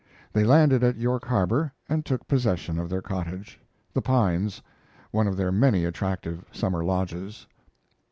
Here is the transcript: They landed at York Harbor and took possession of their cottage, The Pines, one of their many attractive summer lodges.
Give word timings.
They 0.33 0.43
landed 0.43 0.83
at 0.83 0.95
York 0.97 1.25
Harbor 1.27 1.71
and 1.87 2.03
took 2.03 2.27
possession 2.27 2.79
of 2.79 2.89
their 2.89 3.03
cottage, 3.03 3.59
The 3.93 4.01
Pines, 4.01 4.59
one 5.11 5.27
of 5.27 5.37
their 5.37 5.51
many 5.51 5.85
attractive 5.85 6.43
summer 6.51 6.83
lodges. 6.83 7.45